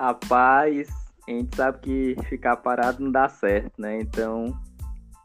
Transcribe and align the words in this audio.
Rapaz, 0.00 0.88
a 1.28 1.30
gente 1.30 1.54
sabe 1.54 1.78
que 1.80 2.16
ficar 2.26 2.56
parado 2.56 3.04
não 3.04 3.12
dá 3.12 3.28
certo, 3.28 3.78
né? 3.78 4.00
Então 4.00 4.58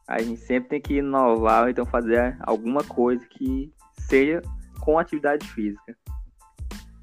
a 0.06 0.22
gente 0.22 0.42
sempre 0.42 0.68
tem 0.68 0.82
que 0.82 0.98
inovar, 0.98 1.70
então 1.70 1.86
fazer 1.86 2.36
alguma 2.42 2.84
coisa 2.84 3.26
que 3.26 3.74
seja 3.98 4.42
com 4.82 5.00
atividade 5.00 5.48
física. 5.48 5.96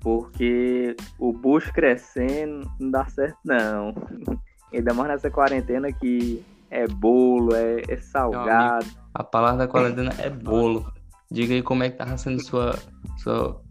Porque 0.00 0.94
o 1.18 1.32
bucho 1.32 1.72
crescendo 1.72 2.70
não 2.78 2.90
dá 2.90 3.06
certo 3.06 3.38
não. 3.42 3.94
Ainda 4.70 4.92
mais 4.92 5.08
nessa 5.08 5.30
quarentena 5.30 5.90
que 5.90 6.44
é 6.70 6.86
bolo, 6.86 7.54
é, 7.54 7.80
é 7.88 7.96
salgado. 7.96 8.84
Amigo, 8.84 9.00
a 9.14 9.24
palavra 9.24 9.66
da 9.66 9.68
quarentena 9.68 10.12
é 10.18 10.28
bolo. 10.28 10.92
Diga 11.30 11.54
aí 11.54 11.62
como 11.62 11.84
é 11.84 11.90
que 11.90 11.96
tava 11.96 12.18
sendo 12.18 12.42
sua, 12.42 12.78
sua, 13.16 13.62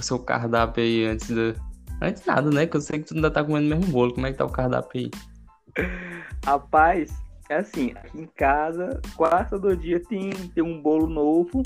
seu 0.00 0.18
cardápio 0.18 0.82
aí 0.82 1.04
antes 1.04 1.28
da. 1.28 1.69
Antes 2.00 2.24
nada, 2.24 2.50
né? 2.50 2.66
Que 2.66 2.76
eu 2.76 2.80
sei 2.80 2.98
que 2.98 3.06
tu 3.06 3.14
ainda 3.14 3.30
tá 3.30 3.44
comendo 3.44 3.68
mesmo 3.68 3.92
bolo. 3.92 4.14
Como 4.14 4.26
é 4.26 4.32
que 4.32 4.38
tá 4.38 4.44
o 4.44 4.50
cardápio 4.50 5.00
aí? 5.00 5.10
Rapaz, 6.44 7.12
é 7.48 7.56
assim, 7.56 7.92
aqui 7.92 8.20
em 8.20 8.26
casa, 8.26 9.00
quase 9.16 9.50
todo 9.50 9.76
dia 9.76 10.00
tem, 10.00 10.30
tem 10.30 10.64
um 10.64 10.80
bolo 10.80 11.06
novo, 11.06 11.62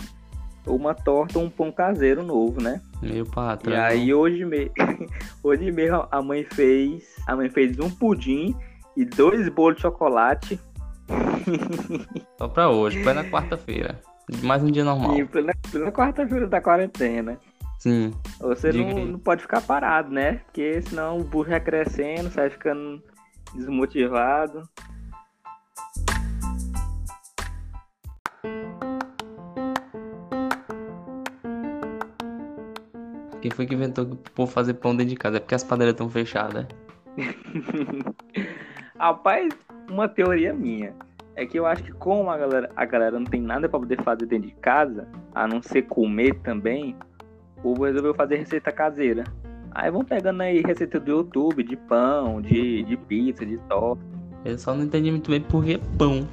uma 0.67 0.95
torta 0.95 1.39
ou 1.39 1.45
um 1.45 1.51
pão 1.51 1.71
caseiro 1.71 2.23
novo, 2.23 2.61
né? 2.61 2.81
Meu 3.01 3.25
patrão. 3.25 3.73
E 3.73 3.77
aí 3.77 4.13
hoje 4.13 4.45
mesmo, 4.45 4.73
hoje 5.43 5.71
mesmo 5.71 6.07
a 6.11 6.21
mãe 6.21 6.45
fez, 6.45 7.05
a 7.27 7.37
mãe 7.37 7.49
fez 7.49 7.79
um 7.79 7.91
pudim 7.91 8.55
e 8.97 9.05
dois 9.05 9.49
bolos 9.49 9.77
de 9.77 9.83
chocolate 9.83 10.59
Só 12.39 12.49
pra 12.49 12.71
hoje, 12.71 13.03
plena 13.03 13.25
quarta-feira. 13.25 14.01
Mais 14.43 14.63
um 14.63 14.71
dia 14.71 14.85
normal. 14.85 15.15
Sim, 15.15 15.27
plena, 15.27 15.53
plena 15.71 15.93
quarta-feira 15.93 16.47
da 16.47 16.61
quarentena. 16.61 17.39
Sim. 17.85 18.15
Você 18.41 18.73
não, 18.73 19.05
não, 19.05 19.19
pode 19.19 19.43
ficar 19.43 19.61
parado, 19.61 20.11
né? 20.11 20.37
Porque 20.47 20.81
senão 20.81 21.19
o 21.19 21.23
burro 21.23 21.51
vai 21.51 21.61
crescendo, 21.61 22.31
vai 22.31 22.49
ficando 22.49 23.03
desmotivado. 23.55 24.63
Quem 33.43 33.51
foi 33.51 33.67
que 33.67 33.75
inventou 33.75 34.17
por 34.35 34.47
fazer 34.47 34.73
pão 34.73 34.97
dentro 34.97 35.11
de 35.11 35.17
casa? 35.17 35.37
É 35.37 35.41
porque 35.41 35.55
as 35.55 35.63
padarias 35.63 35.93
estão 35.93 36.09
fechadas. 36.09 36.67
Rapaz, 38.99 39.53
uma 39.91 40.09
teoria 40.09 40.55
minha 40.55 40.95
é 41.37 41.45
que 41.45 41.59
eu 41.59 41.67
acho 41.67 41.85
que 41.85 41.93
como 41.93 42.31
a 42.31 42.39
galera, 42.39 42.71
a 42.75 42.85
galera 42.87 43.19
não 43.19 43.27
tem 43.27 43.43
nada 43.43 43.69
para 43.69 43.79
poder 43.79 44.03
fazer 44.03 44.25
dentro 44.25 44.49
de 44.49 44.55
casa, 44.55 45.07
a 45.35 45.47
não 45.47 45.61
ser 45.61 45.83
comer 45.83 46.33
também, 46.37 46.97
o 47.65 47.75
povo 47.75 47.85
resolveu 47.85 48.15
fazer 48.15 48.37
receita 48.37 48.71
caseira. 48.71 49.25
Aí 49.73 49.91
vão 49.91 50.05
pegando 50.05 50.43
aí 50.43 50.61
receita 50.61 51.01
do 51.01 51.11
YouTube, 51.11 51.65
de 51.65 51.77
pão, 51.77 52.41
de, 52.41 52.83
de 52.85 52.97
pizza, 52.97 53.45
de 53.45 53.57
torta. 53.69 54.05
Eu 54.45 54.59
só 54.59 54.75
não 54.75 54.85
entendi 54.85 55.11
muito 55.11 55.31
bem 55.31 55.41
por 55.41 55.65
que 55.65 55.81
pão. 55.99 56.29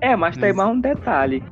É, 0.00 0.16
mas 0.16 0.36
tá 0.36 0.46
aí 0.46 0.52
mais 0.52 0.68
um 0.68 0.80
detalhe. 0.80 1.42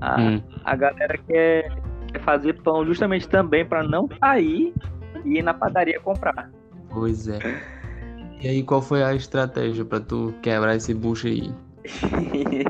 A, 0.00 0.20
hum. 0.20 0.42
a 0.64 0.76
galera 0.76 1.18
quer, 1.26 1.68
quer 2.12 2.20
fazer 2.20 2.54
pão 2.62 2.86
justamente 2.86 3.28
também 3.28 3.66
para 3.66 3.82
não 3.82 4.08
sair 4.20 4.72
e 5.24 5.38
ir 5.38 5.42
na 5.42 5.52
padaria 5.52 6.00
comprar. 6.00 6.50
Pois 6.90 7.26
é. 7.26 7.38
E 8.40 8.48
aí, 8.48 8.62
qual 8.62 8.80
foi 8.80 9.02
a 9.02 9.14
estratégia 9.14 9.84
para 9.84 10.00
tu 10.00 10.34
quebrar 10.42 10.74
esse 10.76 10.94
bucho 10.94 11.26
aí? 11.26 11.52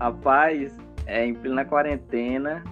Rapaz, 0.00 0.76
é, 1.06 1.26
em 1.26 1.34
plena 1.34 1.64
quarentena, 1.64 2.62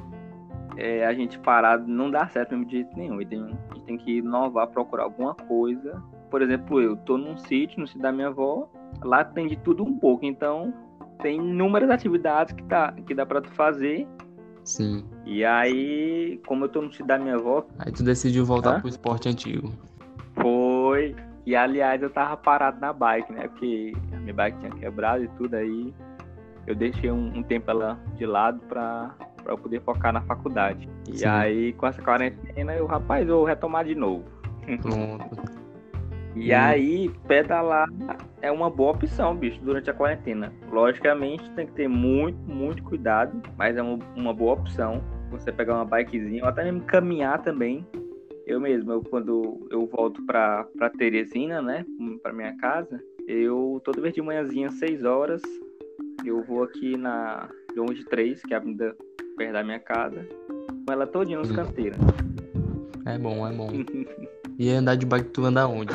é, 0.76 1.06
a 1.06 1.12
gente 1.12 1.38
parado 1.38 1.86
não 1.86 2.10
dá 2.10 2.26
certo 2.28 2.52
mesmo 2.52 2.66
de 2.66 2.76
jeito 2.76 2.96
nenhum. 2.96 3.20
E 3.20 3.26
tem, 3.26 3.42
a 3.42 3.74
gente 3.74 3.84
tem 3.84 3.98
que 3.98 4.18
inovar, 4.18 4.66
procurar 4.68 5.04
alguma 5.04 5.34
coisa. 5.34 6.02
Por 6.30 6.42
exemplo, 6.42 6.80
eu 6.80 6.96
tô 6.96 7.18
num 7.18 7.36
sítio, 7.36 7.80
no 7.80 7.86
sítio 7.86 8.02
da 8.02 8.12
minha 8.12 8.28
avó, 8.28 8.70
lá 9.02 9.24
tem 9.24 9.48
de 9.48 9.56
tudo 9.56 9.84
um 9.84 9.98
pouco. 9.98 10.24
Então, 10.24 10.72
tem 11.20 11.36
inúmeras 11.36 11.90
atividades 11.90 12.54
que, 12.54 12.62
tá, 12.64 12.92
que 13.06 13.14
dá 13.14 13.26
para 13.26 13.40
tu 13.40 13.50
fazer. 13.50 14.06
Sim. 14.64 15.04
E 15.26 15.44
aí, 15.44 16.40
como 16.46 16.64
eu 16.64 16.68
tô 16.68 16.80
no 16.82 16.90
sítio 16.90 17.06
da 17.06 17.18
minha 17.18 17.34
avó. 17.34 17.66
Aí 17.78 17.92
tu 17.92 18.02
decidiu 18.02 18.44
voltar 18.44 18.80
pro 18.80 18.88
esporte 18.88 19.28
antigo. 19.28 19.72
Foi. 20.40 21.14
E 21.44 21.56
aliás, 21.56 22.00
eu 22.00 22.08
tava 22.08 22.36
parado 22.36 22.80
na 22.80 22.92
bike, 22.92 23.32
né? 23.32 23.48
Porque 23.48 23.92
a 24.12 24.16
minha 24.16 24.32
bike 24.32 24.58
tinha 24.60 24.70
quebrado 24.70 25.24
e 25.24 25.28
tudo 25.28 25.54
aí. 25.54 25.92
Eu 26.66 26.76
deixei 26.76 27.10
um, 27.10 27.38
um 27.38 27.42
tempo 27.42 27.70
ela 27.70 27.98
de 28.16 28.24
lado 28.24 28.60
pra, 28.68 29.12
pra 29.42 29.52
eu 29.52 29.58
poder 29.58 29.80
focar 29.82 30.12
na 30.12 30.20
faculdade. 30.22 30.88
E 31.08 31.18
Sim. 31.18 31.26
aí, 31.26 31.72
com 31.74 31.86
essa 31.86 32.00
quarentena, 32.00 32.74
eu, 32.74 32.86
rapaz, 32.86 33.28
eu 33.28 33.36
vou 33.36 33.44
retomar 33.44 33.84
de 33.84 33.94
novo. 33.94 34.24
Pronto. 34.80 35.42
e 36.36 36.52
hum. 36.52 36.56
aí, 36.56 37.08
pedalar 37.26 37.88
é 38.40 38.50
uma 38.50 38.70
boa 38.70 38.92
opção, 38.92 39.36
bicho, 39.36 39.60
durante 39.62 39.90
a 39.90 39.94
quarentena. 39.94 40.52
Logicamente, 40.70 41.48
tem 41.52 41.66
que 41.66 41.72
ter 41.72 41.88
muito, 41.88 42.38
muito 42.38 42.82
cuidado, 42.82 43.40
mas 43.56 43.76
é 43.76 43.82
uma, 43.82 43.98
uma 44.16 44.34
boa 44.34 44.54
opção. 44.54 45.02
Você 45.30 45.50
pegar 45.50 45.74
uma 45.74 45.84
bikezinha, 45.84 46.42
ou 46.42 46.48
até 46.48 46.64
mesmo 46.64 46.82
caminhar 46.82 47.42
também, 47.42 47.86
eu 48.46 48.60
mesmo, 48.60 48.92
eu, 48.92 49.02
quando 49.02 49.66
eu 49.70 49.86
volto 49.86 50.24
pra, 50.26 50.64
pra 50.76 50.90
Teresina, 50.90 51.62
né, 51.62 51.84
pra 52.22 52.32
minha 52.32 52.56
casa, 52.56 53.00
eu 53.26 53.80
toda 53.84 54.00
vez 54.00 54.14
de 54.14 54.20
manhãzinha, 54.20 54.70
6 54.70 55.04
horas, 55.04 55.40
eu 56.24 56.42
vou 56.42 56.62
aqui 56.62 56.96
na 56.96 57.48
João 57.74 57.86
de 57.86 58.04
3, 58.04 58.42
que 58.42 58.52
é 58.52 58.56
a 58.56 58.60
avenida 58.60 58.96
perto 59.36 59.52
da 59.52 59.62
minha 59.62 59.78
casa, 59.78 60.26
com 60.86 60.92
ela 60.92 61.06
todinha 61.06 61.38
nos 61.38 61.50
canteiros. 61.52 61.98
É 63.06 63.18
bom, 63.18 63.46
é 63.46 63.52
bom. 63.52 63.68
e 64.58 64.70
andar 64.70 64.96
de 64.96 65.06
bike 65.06 65.30
tu 65.30 65.44
anda 65.44 65.66
onde? 65.66 65.94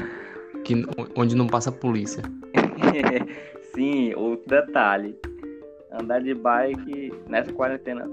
Que, 0.64 0.86
onde 1.16 1.36
não 1.36 1.48
passa 1.48 1.70
a 1.70 1.74
polícia. 1.74 2.24
Sim, 3.74 4.14
outro 4.16 4.48
detalhe. 4.48 5.18
Andar 5.92 6.22
de 6.22 6.34
bike 6.34 7.14
nessa 7.28 7.52
quarentena 7.54 8.08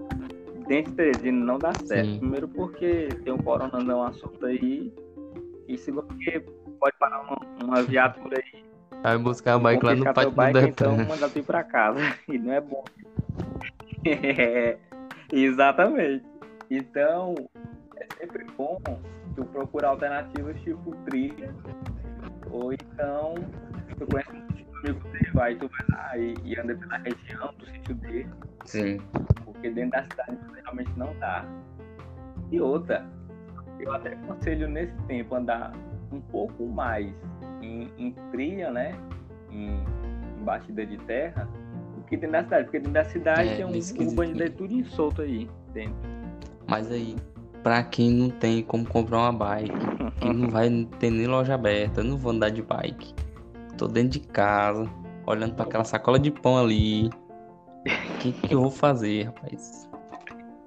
dentro 0.66 0.90
de 0.92 0.96
Teresina 0.96 1.44
não 1.44 1.58
dá 1.58 1.72
certo. 1.84 2.10
Sim. 2.10 2.18
Primeiro 2.18 2.48
porque 2.48 3.08
tem 3.24 3.32
um 3.32 3.38
coronazão 3.38 4.02
assunto 4.02 4.46
aí. 4.46 4.92
E 5.68 5.78
segundo 5.78 6.06
porque 6.06 6.40
pode 6.78 6.96
parar 6.98 7.22
uma, 7.22 7.64
uma 7.64 7.82
viatura 7.82 8.42
aí. 8.42 8.64
Vai 9.02 9.18
buscar 9.18 9.56
o 9.56 9.60
bike 9.60 9.84
lá 9.84 9.94
no 9.94 10.04
pátio 10.04 10.30
do 10.30 10.36
bike, 10.36 10.58
Então 10.68 10.96
manda 10.96 11.28
tu 11.28 11.38
ir 11.38 11.42
pra 11.42 11.62
casa. 11.62 12.00
E 12.28 12.38
não 12.38 12.52
é 12.52 12.60
bom. 12.60 12.84
é, 14.04 14.76
exatamente. 15.42 16.24
Então, 16.70 17.34
é 17.96 18.06
sempre 18.18 18.44
bom 18.56 18.80
tu 19.34 19.44
procurar 19.46 19.88
alternativas 19.88 20.60
tipo 20.62 20.94
trilha. 21.04 21.54
Ou 22.50 22.72
então, 22.72 23.34
tu 23.98 24.06
conhece 24.06 24.30
um 24.32 24.76
amigo 24.78 25.08
teu, 25.10 25.42
aí 25.42 25.56
tu 25.56 25.68
vai 25.68 25.86
lá 25.88 26.18
e, 26.18 26.34
e 26.44 26.58
anda 26.58 26.74
pela 26.76 26.98
região 26.98 27.54
do 27.58 27.66
sítio 27.66 27.94
dele. 27.96 28.28
Sim 28.64 29.00
porque 29.64 29.70
dentro 29.70 29.92
da 29.92 30.02
cidade 30.02 30.38
realmente 30.62 30.90
não 30.96 31.18
dá. 31.18 31.44
E 32.50 32.60
outra, 32.60 33.06
eu 33.80 33.92
até 33.92 34.12
aconselho 34.12 34.68
nesse 34.68 34.94
tempo 35.06 35.34
andar 35.34 35.72
um 36.12 36.20
pouco 36.20 36.66
mais 36.66 37.10
em, 37.62 37.90
em 37.96 38.12
trilha, 38.30 38.70
né? 38.70 38.92
Em, 39.50 39.70
em, 39.70 40.44
batida 40.44 40.84
de 40.84 40.98
terra, 40.98 41.48
que 42.06 42.16
dentro 42.16 42.32
da 42.32 42.42
cidade, 42.42 42.64
porque 42.64 42.78
dentro 42.78 42.92
da 42.92 43.04
cidade 43.04 43.48
é, 43.48 43.56
tem 43.56 43.64
um, 43.64 44.08
um 44.08 44.14
bandido 44.14 44.50
tudo 44.50 44.84
solto 44.86 45.22
aí 45.22 45.48
dentro. 45.72 45.94
Mas 46.66 46.90
aí, 46.90 47.16
pra 47.62 47.82
quem 47.82 48.10
não 48.10 48.30
tem 48.30 48.62
como 48.62 48.86
comprar 48.86 49.18
uma 49.18 49.32
bike, 49.32 49.72
quem 50.20 50.32
não 50.32 50.48
vai 50.48 50.68
ter 50.98 51.10
nem 51.10 51.26
loja 51.26 51.54
aberta, 51.54 52.00
eu 52.00 52.04
não 52.04 52.16
vou 52.16 52.32
andar 52.32 52.50
de 52.50 52.62
bike. 52.62 53.14
Tô 53.76 53.88
dentro 53.88 54.20
de 54.20 54.20
casa, 54.20 54.88
olhando 55.26 55.54
para 55.54 55.64
aquela 55.64 55.84
sacola 55.84 56.18
de 56.18 56.30
pão 56.30 56.58
ali, 56.58 57.08
o 57.08 58.18
que, 58.20 58.32
que 58.32 58.54
eu 58.54 58.60
vou 58.60 58.70
fazer, 58.70 59.24
rapaz? 59.24 59.90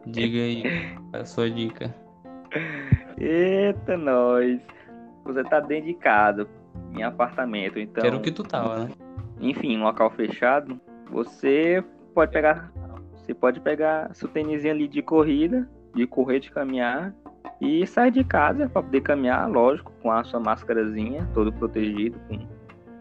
Diga 0.05 0.39
aí 0.39 0.63
a 1.13 1.25
sua 1.25 1.49
dica. 1.49 1.93
Eita, 3.17 3.97
nós. 3.97 4.59
Você 5.25 5.43
tá 5.43 5.59
dentro 5.59 5.87
de 5.87 5.93
casa, 5.95 6.47
em 6.93 7.03
apartamento, 7.03 7.79
então. 7.79 8.01
Quero 8.01 8.21
que 8.21 8.31
tu 8.31 8.43
tava, 8.43 8.85
né? 8.85 8.91
Enfim, 9.39 9.77
um 9.77 9.83
local 9.83 10.09
fechado. 10.11 10.79
Você 11.11 11.83
pode 12.13 12.31
pegar. 12.31 12.71
Você 13.13 13.33
pode 13.33 13.59
pegar 13.59 14.13
seu 14.13 14.27
tênis 14.27 14.65
ali 14.65 14.87
de 14.87 15.01
corrida, 15.01 15.67
de 15.93 16.07
correr, 16.07 16.39
de 16.39 16.51
caminhar. 16.51 17.13
E 17.59 17.87
sair 17.87 18.11
de 18.11 18.23
casa 18.23 18.69
para 18.69 18.83
poder 18.83 19.01
caminhar, 19.01 19.49
lógico, 19.49 19.91
com 20.01 20.11
a 20.11 20.23
sua 20.23 20.39
máscarazinha, 20.39 21.27
todo 21.33 21.51
protegido, 21.51 22.19
com 22.27 22.45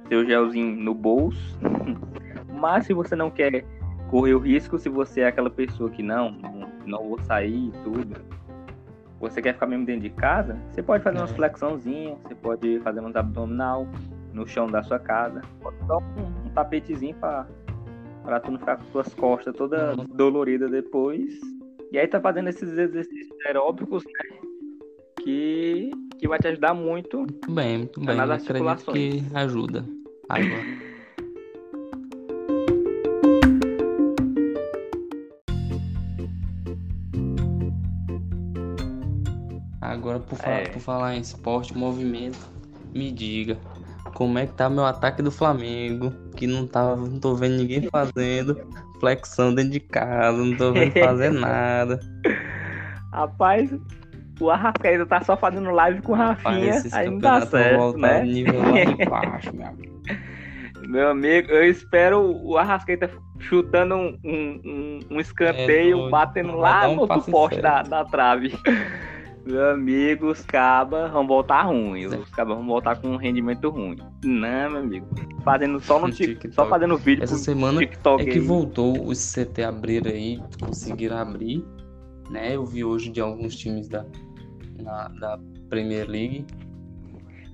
seu 0.08 0.25
gelzinho 0.25 0.76
no 0.82 0.94
bolso. 0.94 1.58
Mas 2.58 2.87
se 2.87 2.94
você 2.94 3.14
não 3.14 3.31
quer 3.31 3.64
correr 4.09 4.35
o 4.35 4.38
risco 4.38 4.79
se 4.79 4.88
você 4.88 5.23
é 5.23 5.26
aquela 5.26 5.50
pessoa 5.50 5.91
que 5.91 6.02
não, 6.02 6.31
não 6.87 7.09
vou 7.09 7.19
sair 7.20 7.69
e 7.69 7.73
tudo. 7.85 8.20
Você 9.20 9.41
quer 9.41 9.55
ficar 9.55 9.67
mesmo 9.67 9.87
dentro 9.87 10.02
de 10.02 10.11
casa? 10.11 10.56
Você 10.70 10.82
pode 10.82 11.02
fazer 11.02 11.19
é. 11.19 11.20
umas 11.20 11.32
flexãozinhas, 11.32 12.19
você 12.23 12.35
pode 12.35 12.81
fazer 12.81 13.00
uns 13.00 13.17
abdominal 13.17 13.87
no 14.32 14.47
chão 14.47 14.67
da 14.67 14.82
sua 14.82 14.99
casa. 14.99 15.41
Pode 15.61 15.76
dar 15.87 15.99
um, 15.99 16.47
um 16.47 16.50
tapetezinho 16.50 17.14
para 17.17 17.47
para 18.26 18.40
tu 18.40 18.50
não 18.50 18.58
ficar 18.58 18.76
com 18.76 18.84
suas 18.90 19.14
costas 19.14 19.55
toda 19.55 19.94
dolorida 20.14 20.69
depois. 20.69 21.32
E 21.93 21.99
aí 21.99 22.08
tá 22.08 22.20
fazendo 22.20 22.49
esses 22.49 22.76
exercícios 22.76 23.38
aeróbicos, 23.46 24.05
né? 24.05 24.38
Que 25.23 25.90
que 26.19 26.26
vai 26.26 26.38
te 26.38 26.49
ajudar 26.49 26.75
muito. 26.75 27.19
Muito 27.19 27.52
bem, 27.52 27.78
muito 27.78 28.00
bem. 28.00 28.17
nas 28.17 28.31
articulações. 28.31 28.96
que 28.99 29.23
ajuda. 29.37 29.84
Agora. 30.28 30.87
Agora, 39.81 40.19
por, 40.19 40.38
É. 40.44 40.69
por 40.69 40.81
falar 40.81 41.17
em 41.17 41.20
esporte, 41.20 41.76
movimento, 41.76 42.38
me 42.93 43.12
diga, 43.12 43.56
como 44.17 44.39
é 44.39 44.47
que 44.47 44.55
tá 44.55 44.71
meu 44.71 44.87
ataque 44.87 45.21
do 45.23 45.31
Flamengo? 45.31 46.11
Que 46.35 46.47
não, 46.47 46.67
tá, 46.67 46.97
não 46.97 47.21
tô 47.21 47.35
vendo 47.35 47.59
ninguém 47.59 47.87
fazendo 47.93 48.57
flexão 48.99 49.55
dentro 49.55 49.73
de 49.73 49.81
casa, 49.81 50.39
não 50.39 50.57
tô 50.57 50.73
vendo 50.73 50.91
fazer 50.93 51.31
nada. 51.39 52.01
Rapaz, 53.13 53.71
o 54.41 54.51
Arrascaeta 54.51 55.05
tá 55.05 55.21
só 55.23 55.37
fazendo 55.37 55.71
live 55.71 56.01
com 56.01 56.13
o 56.13 56.15
Rafinha, 56.15 56.83
aí 56.93 57.11
não 57.11 57.19
dá 57.19 57.41
certo, 57.43 57.99
né? 57.99 58.23
nível 58.23 58.63
lá 58.63 58.81
embaixo, 59.05 59.51
meu 59.55 59.67
amigo. 59.67 59.97
Meu 60.89 61.11
amigo, 61.11 61.51
eu 61.51 61.69
espero 61.69 62.21
o 62.43 62.57
Arrascaeta 62.57 63.11
chutando 63.39 63.95
um, 63.97 64.19
um, 64.25 64.61
um- 64.65 65.01
um 65.11 65.21
escanteio, 65.21 66.07
É 66.07 66.11
batendo 66.11 66.57
lá 66.57 66.89
no 66.89 67.01
outro 67.01 67.21
poste 67.31 67.61
da, 67.61 67.83
da 67.83 68.05
trave. 68.05 68.59
Meu 69.47 69.71
amigo, 69.71 70.27
os 70.27 70.41
cabas 70.45 71.11
vão 71.13 71.25
voltar 71.27 71.63
ruim. 71.63 72.07
Os 72.07 72.29
cabas 72.31 72.57
vão 72.57 72.67
voltar 72.67 72.97
com 73.01 73.09
um 73.11 73.17
rendimento 73.17 73.71
ruim. 73.71 73.97
Não, 74.25 74.71
meu 74.71 74.81
amigo. 74.81 75.07
Fazendo 75.45 75.79
só 75.81 76.01
no 76.01 76.11
TikTok. 76.13 76.53
Só 76.53 76.67
fazendo 76.67 76.97
vídeo 76.97 77.23
Essa 77.23 77.37
semana 77.37 77.79
TikTok. 77.81 78.23
É 78.23 78.25
que 78.27 78.33
aí. 78.33 78.41
voltou 78.41 79.07
os 79.07 79.19
CT 79.33 79.63
abrir 79.63 80.07
aí, 80.09 80.43
conseguiram 80.61 81.19
abrir, 81.19 81.65
né? 82.29 82.57
Eu 82.57 82.67
vi 82.67 82.85
hoje 82.85 83.09
de 83.09 83.21
alguns 83.21 83.55
times 83.55 83.89
da, 83.89 84.05
na- 84.83 85.09
da 85.21 85.39
Premier 85.71 86.09
League. 86.09 86.45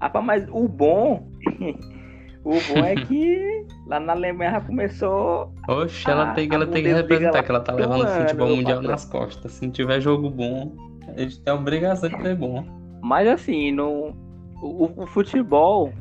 Rapaz, 0.00 0.24
mas 0.24 0.46
o 0.50 0.66
bom. 0.66 1.28
o 2.42 2.52
bom 2.52 2.84
é 2.84 2.94
que 2.96 3.66
lá 3.86 4.00
na 4.00 4.14
Alemanha 4.14 4.52
já 4.52 4.60
começou. 4.62 5.52
Oxe, 5.68 6.08
ela 6.10 6.30
Ah, 6.30 6.34
tem, 6.34 6.48
a 6.50 6.54
ela 6.54 6.66
tem 6.66 6.82
que 6.82 6.88
representar, 6.92 7.42
que 7.42 7.50
ela 7.50 7.60
tá 7.60 7.72
do 7.72 7.78
levando 7.82 8.04
o 8.04 8.08
futebol 8.08 8.48
mundial 8.56 8.80
nas 8.80 9.04
costas. 9.04 9.52
Se 9.52 9.64
não 9.66 9.70
tiver 9.70 10.00
jogo 10.00 10.30
bom, 10.30 10.74
gente 11.20 11.40
tem 11.40 11.52
a 11.52 11.56
obrigação 11.56 12.08
de 12.08 12.18
ter 12.18 12.36
bom. 12.36 12.64
Mas 13.02 13.26
assim, 13.28 13.72
no, 13.72 14.14
o, 14.62 15.02
o 15.02 15.06
futebol, 15.06 15.92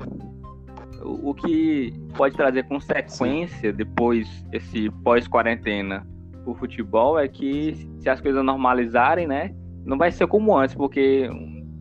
o, 1.03 1.31
o 1.31 1.33
que 1.33 1.94
pode 2.15 2.36
trazer 2.36 2.63
consequência 2.63 3.74
depois, 3.74 4.45
esse 4.51 4.89
pós-quarentena 5.03 6.06
pro 6.44 6.53
futebol, 6.56 7.19
é 7.19 7.27
que 7.27 7.88
se 8.00 8.09
as 8.09 8.21
coisas 8.21 8.44
normalizarem, 8.44 9.27
né? 9.27 9.53
Não 9.83 9.98
vai 9.98 10.12
ser 10.12 10.27
como 10.27 10.56
antes, 10.56 10.75
porque 10.75 11.27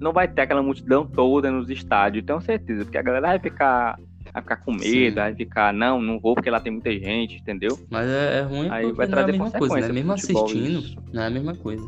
não 0.00 0.12
vai 0.12 0.26
ter 0.26 0.42
aquela 0.42 0.62
multidão 0.62 1.06
toda 1.06 1.50
nos 1.50 1.68
estádios, 1.68 2.24
tenho 2.24 2.40
certeza, 2.40 2.84
porque 2.84 2.96
a 2.96 3.02
galera 3.02 3.28
vai 3.28 3.38
ficar, 3.38 3.98
vai 4.32 4.42
ficar 4.42 4.56
com 4.56 4.72
medo, 4.72 4.84
Sim. 4.84 5.14
vai 5.14 5.34
ficar, 5.34 5.74
não, 5.74 6.00
não 6.00 6.18
vou 6.18 6.34
porque 6.34 6.48
lá 6.48 6.58
tem 6.58 6.72
muita 6.72 6.90
gente, 6.90 7.36
entendeu? 7.36 7.78
Mas 7.90 8.08
é, 8.08 8.38
é 8.38 8.42
ruim 8.42 8.68
Aí 8.70 8.90
vai 8.92 9.06
não 9.06 9.18
é 9.18 9.20
a 9.20 9.24
trazer 9.24 9.32
mesma 9.32 9.50
coisa, 9.50 9.80
né? 9.80 9.92
Mesmo 9.92 10.18
futebol, 10.18 10.44
assistindo, 10.44 10.78
isso. 10.78 10.96
não 11.12 11.22
é 11.22 11.26
a 11.26 11.30
mesma 11.30 11.54
coisa. 11.54 11.84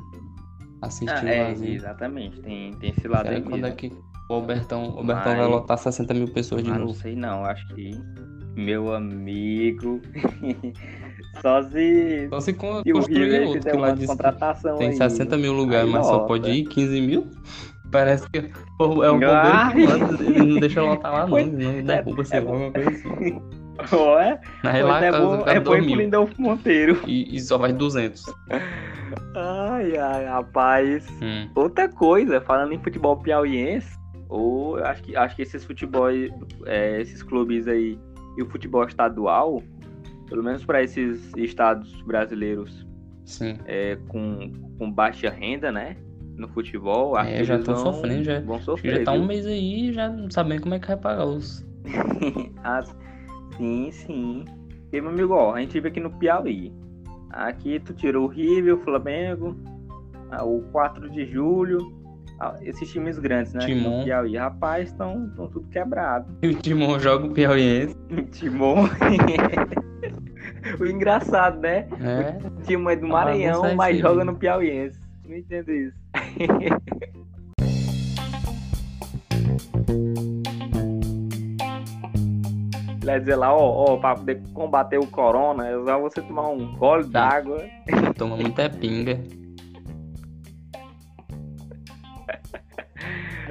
Assistindo 0.83 1.11
Ah, 1.27 1.31
é, 1.31 1.45
vazio. 1.49 1.75
exatamente, 1.75 2.41
tem, 2.41 2.73
tem 2.75 2.91
esse 2.91 3.07
lado 3.09 3.29
Aí 3.29 3.37
aí 3.37 3.43
quando 3.43 3.59
é 3.59 3.71
mesmo. 3.71 3.77
que 3.77 3.93
o 4.29 4.35
Albertão, 4.35 4.83
o 4.95 4.99
Albertão 4.99 5.33
Mas- 5.33 5.37
vai 5.39 5.47
lotar 5.47 5.79
60 5.79 6.13
mil 6.13 6.29
pessoas 6.29 6.63
de 6.63 6.71
Ah, 6.71 6.75
não 6.75 6.81
novo? 6.87 6.95
sei 6.95 7.15
não, 7.15 7.45
acho 7.45 7.67
que 7.69 7.93
meu 8.57 8.93
amigo. 8.95 10.01
só 11.41 11.63
se, 11.63 12.29
Só 12.29 12.41
se 12.41 12.53
con- 12.53 12.83
se 12.83 12.93
o 12.93 12.97
construir 12.97 13.41
outro, 13.47 13.61
que 13.71 13.77
lá 13.77 13.89
uma 13.89 13.93
diz 13.93 14.01
que 14.03 14.07
contratação 14.09 14.77
tem 14.79 14.89
aí. 14.89 14.97
60 14.97 15.37
mil 15.39 15.53
lugares, 15.53 15.87
Aí 15.87 15.93
mas 15.93 16.07
só 16.07 16.15
lota. 16.15 16.27
pode 16.27 16.51
ir 16.51 16.65
15 16.67 17.01
mil. 17.01 17.31
Parece 17.91 18.29
que 18.31 18.39
é 18.39 18.43
um 18.81 18.89
bombeiro 19.15 19.31
Ai. 19.33 19.75
que 19.75 19.83
ele 20.25 20.47
não 20.55 20.61
deixa 20.61 20.83
lotar 20.83 21.13
lá 21.13 21.27
não, 21.27 21.39
não 21.47 21.83
derruba, 21.85 22.25
sei 22.25 22.39
é 22.39 22.43
lá, 22.43 22.47
bom. 22.51 22.53
alguma 22.55 22.73
coisa 22.73 22.91
assim. 22.91 23.41
Ó, 23.93 24.19
é? 24.21 24.41
Lá 24.63 25.05
é 25.05 25.11
bom, 25.13 25.35
é 25.35 25.41
bom 25.41 25.51
ir 25.51 25.55
pro 25.63 25.63
2000 25.73 25.97
Lindolfo 25.97 26.35
Monteiro. 26.41 27.01
e, 27.07 27.37
e 27.37 27.41
só 27.41 27.57
vai 27.59 27.73
200. 27.73 28.25
Ai, 29.35 29.97
ai, 29.97 30.27
rapaz. 30.27 31.07
Hum. 31.23 31.49
Outra 31.55 31.89
coisa, 31.89 32.41
falando 32.41 32.73
em 32.73 32.79
futebol 32.79 33.17
piauiense, 33.17 33.99
ou 34.29 34.79
eu 34.79 34.87
acho 34.87 35.03
que, 35.03 35.17
acho 35.17 35.37
que 35.37 35.43
esses 35.43 35.65
futebol, 35.65 36.09
é, 36.67 37.01
esses 37.01 37.23
clubes 37.23 37.67
aí 37.69 37.99
e 38.37 38.43
o 38.43 38.47
futebol 38.49 38.85
estadual, 38.85 39.63
pelo 40.29 40.43
menos 40.43 40.65
para 40.65 40.83
esses 40.83 41.31
estados 41.37 42.01
brasileiros 42.03 42.87
Sim. 43.25 43.59
é, 43.67 43.99
com, 44.09 44.51
com 44.79 44.91
baixa 44.91 45.29
renda, 45.31 45.71
né? 45.71 45.97
No 46.37 46.49
futebol, 46.49 47.19
É, 47.19 47.45
já 47.45 47.55
eles 47.55 47.67
tão 47.67 47.75
vão- 47.75 47.93
sofrendo, 47.93 48.25
já. 48.25 48.41
Vão 48.41 48.61
sofrer. 48.61 48.99
já 48.99 49.05
tá 49.05 49.13
um 49.13 49.19
viu? 49.19 49.27
mês 49.27 49.47
aí 49.47 49.93
já 49.93 50.09
não 50.09 50.31
sabendo 50.31 50.63
como 50.63 50.75
é 50.75 50.79
que 50.79 50.87
vai 50.89 50.97
pagar 50.97 51.27
os. 51.27 51.65
Ah, 52.65 52.83
sim, 53.57 53.91
sim. 53.91 54.45
E, 54.93 55.01
meu 55.01 55.11
amigo, 55.11 55.35
ó, 55.35 55.55
a 55.55 55.61
gente 55.61 55.73
vive 55.73 55.89
aqui 55.89 56.01
no 56.01 56.11
Piauí. 56.11 56.73
Aqui 57.31 57.81
tu 57.81 57.95
tirou 57.95 58.27
o 58.27 58.29
River, 58.29 58.75
o 58.75 58.79
Flamengo, 58.79 59.57
o 60.43 60.63
4 60.71 61.09
de 61.11 61.25
julho, 61.27 61.79
esses 62.63 62.91
times 62.91 63.19
grandes, 63.19 63.55
né? 63.55 63.65
Timon. 63.65 63.99
No 63.99 64.05
Piauí. 64.05 64.37
Rapaz, 64.37 64.89
estão 64.89 65.31
tudo 65.37 65.63
quebrado. 65.71 66.37
E 66.43 66.49
o 66.49 66.55
Timão 66.55 66.99
joga 66.99 67.27
o 67.27 67.33
Piauiense. 67.33 67.97
Timon. 68.33 68.89
o 70.79 70.87
engraçado, 70.87 71.61
né? 71.61 71.89
É. 72.01 72.37
Timon 72.65 72.91
é 72.91 72.97
do 72.97 73.09
Maranhão, 73.09 73.75
mas 73.75 73.99
joga 73.99 74.25
no 74.25 74.35
Piauiense. 74.37 74.99
Não 75.27 75.37
entendo 75.37 75.71
isso. 75.71 75.97
Ele 83.03 83.19
dizer 83.19 83.37
lá, 83.37 83.53
ó, 83.53 83.95
ó, 83.95 83.97
pra 83.97 84.15
poder 84.15 84.41
combater 84.55 84.99
o 84.99 85.07
corona, 85.07 85.67
é 85.67 85.73
só 85.85 86.01
você 86.01 86.23
tomar 86.23 86.49
um 86.49 86.77
gole 86.77 87.05
d'água. 87.05 87.67
Toma 88.17 88.37
muita 88.37 88.71
pinga. 88.71 89.19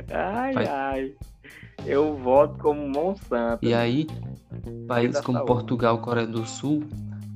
Ai, 0.09 0.53
Vai. 0.53 0.67
ai. 0.67 1.13
Eu 1.85 2.15
voto 2.17 2.57
como 2.59 2.87
Monsanto. 2.87 3.65
E 3.65 3.73
aí, 3.73 4.07
países 4.87 5.21
como 5.21 5.37
saúde. 5.37 5.51
Portugal, 5.51 5.97
Coreia 5.99 6.27
do 6.27 6.45
Sul, 6.45 6.83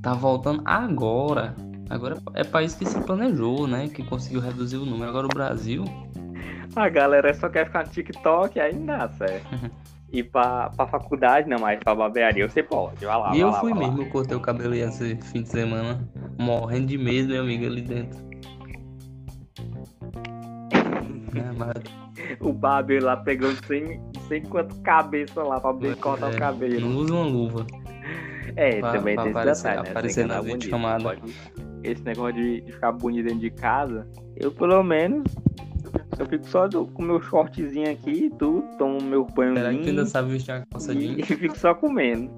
tá 0.01 0.13
voltando 0.13 0.61
agora. 0.65 1.55
Agora 1.89 2.17
é 2.33 2.43
país 2.43 2.75
que 2.75 2.85
se 2.85 2.99
planejou, 3.01 3.67
né? 3.67 3.87
Que 3.87 4.03
conseguiu 4.03 4.41
reduzir 4.41 4.77
o 4.77 4.85
número. 4.85 5.09
Agora 5.09 5.25
o 5.25 5.29
Brasil, 5.29 5.83
A 6.75 6.89
galera 6.89 7.33
só 7.33 7.47
quer 7.49 7.65
ficar 7.67 7.85
no 7.85 7.91
TikTok, 7.91 8.59
aí 8.59 8.73
não 8.75 8.85
dá 8.85 9.09
certo. 9.09 9.47
E 10.11 10.23
pra, 10.23 10.69
pra 10.69 10.87
faculdade, 10.87 11.49
não, 11.49 11.59
mas 11.59 11.79
pra 11.83 11.93
barbearia 11.95 12.47
você 12.47 12.63
pode. 12.63 13.03
Vai 13.05 13.17
lá, 13.17 13.35
e 13.35 13.39
eu 13.39 13.49
lá, 13.49 13.59
fui 13.59 13.73
vai 13.73 13.81
lá. 13.81 13.87
mesmo, 13.89 14.03
eu 14.03 14.09
cortei 14.09 14.37
o 14.37 14.39
cabelo 14.39 14.73
esse 14.73 15.15
fim 15.17 15.41
de 15.43 15.49
semana, 15.49 16.07
morrendo 16.39 16.87
de 16.87 16.97
medo, 16.97 17.29
meu 17.33 17.41
amigo, 17.41 17.65
ali 17.65 17.81
dentro. 17.81 18.25
É, 21.35 21.51
mas 21.57 21.73
O 22.39 22.53
barbeiro 22.53 23.05
lá 23.05 23.17
pegando 23.17 23.57
sem, 23.65 23.99
sem 24.29 24.41
quanto 24.43 24.73
cabeça 24.81 25.43
lá 25.43 25.59
pra 25.59 25.73
poder 25.73 25.97
cortar 25.97 26.31
é, 26.31 26.35
o 26.35 26.39
cabelo. 26.39 26.79
não 26.79 26.95
usa 26.97 27.13
uma 27.13 27.25
luva. 27.25 27.65
É, 28.55 28.79
pra- 28.79 28.93
também 28.93 29.15
pra 29.15 29.23
tem 29.23 29.31
esse 29.31 29.39
aparecer- 29.39 29.63
detalhe, 29.69 29.83
né? 29.83 29.89
aparecer 29.91 30.15
Tem 30.15 30.23
que 30.23 30.27
na 30.29 30.33
andar 30.35 30.41
bonito, 30.47 30.63
videochamada. 30.63 31.03
pode- 31.03 31.21
Esse 31.83 32.03
negócio 32.03 32.33
de, 32.41 32.61
de 32.61 32.71
ficar 32.71 32.91
bonito 32.93 33.25
dentro 33.25 33.39
de 33.41 33.49
casa, 33.51 34.07
eu 34.37 34.49
pelo 34.51 34.81
menos, 34.81 35.23
eu 36.17 36.25
fico 36.25 36.47
só 36.47 36.67
do- 36.67 36.87
com 36.87 37.03
meu 37.03 37.21
shortzinho 37.21 37.91
aqui 37.91 38.25
e 38.25 38.29
tudo, 38.29 38.63
tomo 38.77 39.01
meu 39.01 39.27
Será 39.35 39.71
que 39.73 39.83
tu 39.83 39.89
ainda 39.89 40.05
sabe 40.05 40.31
vestir 40.31 40.53
uma 40.55 40.65
calça 40.71 40.93
e, 40.93 40.97
jeans? 40.99 41.17
e 41.29 41.35
fico 41.35 41.57
só 41.57 41.73
comendo. 41.73 42.31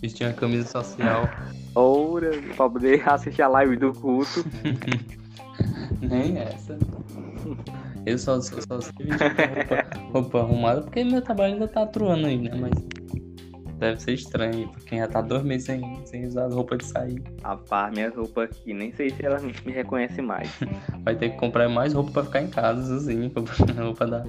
Vestir 0.00 0.26
uma 0.26 0.32
camisa 0.34 0.66
social? 0.68 1.28
Ora, 1.74 2.30
pra 2.56 2.68
poder 2.70 3.08
assistir 3.08 3.42
a 3.42 3.48
live 3.48 3.76
do 3.76 3.92
culto. 3.92 4.44
Nem 6.00 6.38
essa. 6.38 6.78
Eu 8.06 8.18
só, 8.18 8.34
eu 8.34 8.40
só 8.40 8.80
sei 8.80 9.06
vestir 9.06 9.26
roupa, 9.26 10.12
roupa 10.12 10.40
arrumada 10.40 10.82
porque 10.82 11.02
meu 11.04 11.22
trabalho 11.22 11.54
ainda 11.54 11.68
tá 11.68 11.82
atuando 11.82 12.26
aí, 12.26 12.36
né? 12.38 12.50
Mas 12.54 12.72
deve 13.84 14.00
ser 14.00 14.12
estranho 14.14 14.68
pra 14.68 14.80
quem 14.80 14.98
já 14.98 15.06
tá 15.08 15.20
dois 15.20 15.42
meses 15.42 15.66
sem, 15.66 16.00
sem 16.06 16.26
usar 16.26 16.46
roupa 16.48 16.76
de 16.76 16.86
sair. 16.86 17.22
Rapaz, 17.42 17.92
minhas 17.92 18.14
roupas 18.14 18.50
aqui, 18.50 18.72
nem 18.72 18.92
sei 18.92 19.10
se 19.10 19.24
ela 19.24 19.38
me 19.40 19.54
me 19.64 19.72
reconhece 19.72 20.22
mais. 20.22 20.50
Vai 21.04 21.14
ter 21.14 21.30
que 21.30 21.36
comprar 21.36 21.68
mais 21.68 21.92
roupa 21.92 22.10
pra 22.12 22.24
ficar 22.24 22.42
em 22.42 22.48
casa, 22.48 22.86
sozinho. 22.86 23.30
Roupa 23.76 24.06
da, 24.06 24.24